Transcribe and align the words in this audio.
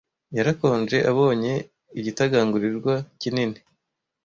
Yarakonje 0.37 0.97
abonye 1.11 1.53
igitagangurirwa 1.99 2.93
kinini. 3.19 3.59